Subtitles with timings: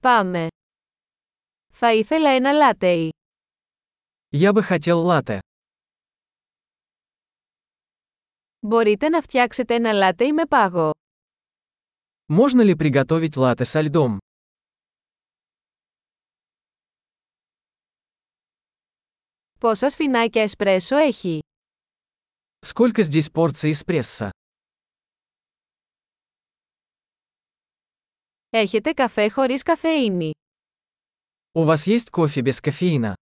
[0.00, 0.46] Πάμε.
[1.72, 3.10] Θα ήθελα ένα λάτεϊ.
[4.30, 5.38] Я бы хотел латте.
[8.60, 10.90] Μπορείτε να φτιάξετε ένα λάτεϊ με πάγο.
[12.26, 14.18] Можно ли приготовить латте со льдом?
[19.60, 21.40] Πόσα σφινάκια εσπρέσο έχει.
[22.66, 24.30] Сколько здесь порций эспрессо?
[28.49, 30.31] Έχετε καφέ χωρίς καφεΐνη.
[31.51, 33.13] У вас есть кофе без кофеина?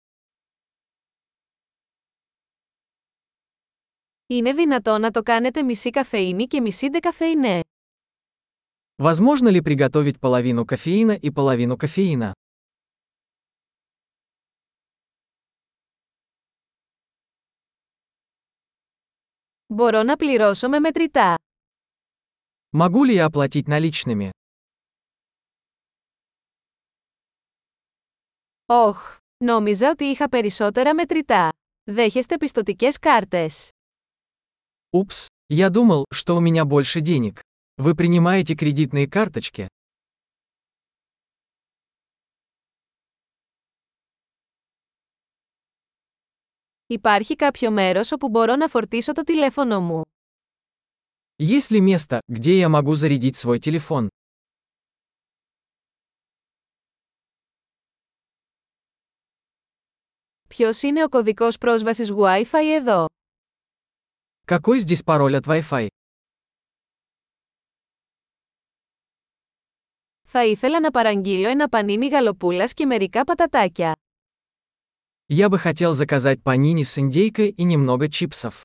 [4.27, 7.59] Είναι δυνατό να το κάνετε μισή καφεΐνη και μισή ντεκαφεϊνέ.
[9.03, 12.31] Возможно ли приготовить половину кофеина и половину кофеина?
[19.67, 21.35] Μπορώ να πληρώσω με μετρητά.
[22.77, 24.29] Могу ли я оплатить наличными?
[28.65, 31.49] Όχ, νόμιζα ότι είχα περισσότερα μετρητά.
[31.83, 33.69] Δέχεστε πιστοτικές κάρτες.
[34.89, 37.39] Упс, я думал, что у меня больше денег.
[37.81, 39.65] Вы принимаете кредитные карточки?
[46.87, 50.01] Υπάρχει κάποιο μέρος όπου μπορώ να φορτίσω το τηλέφωνο μου.
[51.37, 54.07] Есть ли место, где я могу зарядить свой телефон?
[60.55, 63.05] Ποιος είναι ο κωδικός πρόσβασης Wi-Fi εδώ?
[64.47, 65.87] Какой здесь пароль от Wi-Fi?
[70.27, 73.95] Θα ήθελα να παραγγείλω ένα πανίνι γαλοπούλας και μερικά πατατάκια.
[75.33, 78.61] Я бы хотел заказать панини с индейкой и немного чипсов.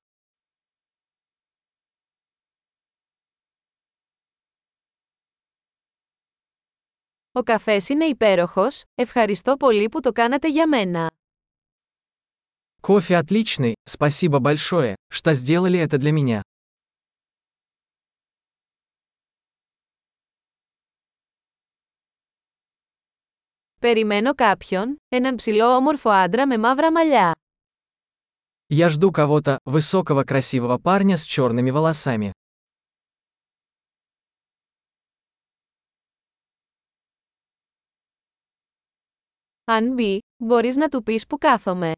[7.31, 11.10] Ο καφές είναι υπέροχος, ευχαριστώ πολύ που το κάνατε για μένα.
[12.81, 16.41] Кофе отличный, спасибо большое, что сделали это для меня.
[23.79, 27.31] Περιμένω κάποιον, έναν ψηλό όμορφο άντρα με μαύρα μαλλιά.
[28.69, 32.31] Я жду кого-то, высокого красивого парня с черными волосами.
[39.63, 41.91] Αν μπει, μπορείς να του πεις που κάθομαι.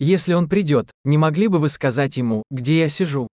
[0.00, 3.28] Если он придет, не могли бы вы сказать ему, где я сижу?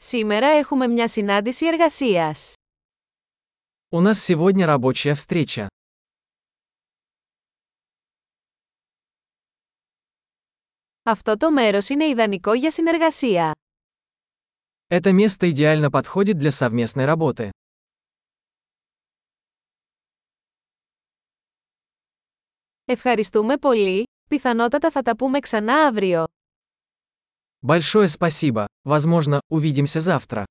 [0.00, 2.54] Σήμερα έχουμε μια συνάντηση εργασίας.
[3.90, 5.68] У нас сегодня рабочая встреча.
[11.02, 13.52] Αυτό το μέρος είναι ιδανικό για συνεργασία.
[14.88, 17.50] Это место идеально подходит для совместной работы.
[22.92, 26.24] Ευχαριστούμε πολύ, πιθανότατα θα τα πούμε ξανά αύριο.
[27.66, 30.44] Большое спасибо, возможно, увидимся завтра.